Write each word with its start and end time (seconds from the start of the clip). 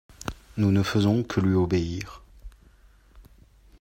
Nous 0.57 0.71
ne 0.71 0.81
faisons 0.81 1.21
que 1.21 1.39
lui 1.39 1.53
obéir. 1.53 2.23